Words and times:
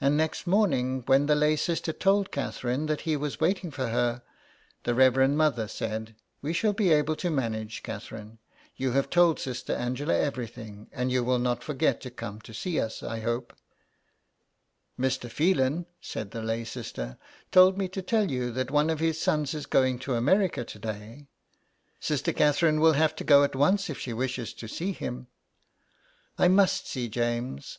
And 0.00 0.16
next 0.16 0.48
morning, 0.48 1.04
when 1.06 1.26
the 1.26 1.36
lay 1.36 1.54
sister 1.54 1.92
told 1.92 2.32
Catherine 2.32 2.86
that 2.86 3.02
he 3.02 3.14
was 3.16 3.38
waiting 3.38 3.70
for 3.70 3.86
her, 3.90 4.22
the 4.82 4.96
Reverend 4.96 5.38
Mother 5.38 5.68
said:" 5.68 6.16
We 6.42 6.52
shall 6.52 6.72
be 6.72 6.90
able 6.90 7.14
to 7.14 7.30
manage, 7.30 7.84
Catherine. 7.84 8.40
You 8.74 8.90
have 8.90 9.08
told 9.10 9.38
Sister 9.38 9.72
Angela 9.72 10.16
everything, 10.18 10.88
and 10.90 11.12
you 11.12 11.22
will 11.22 11.38
not 11.38 11.62
forget 11.62 12.00
to 12.00 12.10
come 12.10 12.40
to 12.40 12.52
see 12.52 12.80
us, 12.80 13.00
I 13.00 13.20
hope.''" 13.20 13.54
Mr. 14.98 15.30
Phelan," 15.30 15.86
said 16.00 16.32
the 16.32 16.42
lay 16.42 16.64
sister,'' 16.64 17.16
told 17.52 17.78
me 17.78 17.86
to 17.90 18.02
tell 18.02 18.32
you 18.32 18.50
that 18.50 18.72
one 18.72 18.90
of 18.90 18.98
his 18.98 19.20
sons 19.20 19.54
is 19.54 19.66
going 19.66 20.00
to 20.00 20.14
America 20.16 20.64
to 20.64 20.78
day. 20.80 21.28
Sister 22.00 22.32
Catherine 22.32 22.80
will 22.80 22.94
have 22.94 23.14
to 23.14 23.22
go 23.22 23.44
at 23.44 23.54
once 23.54 23.88
if 23.88 24.00
she 24.00 24.12
wishes 24.12 24.52
to 24.54 24.66
see 24.66 24.90
him."'' 24.90 25.28
I 26.38 26.48
must 26.48 26.88
see 26.88 27.08
James. 27.08 27.72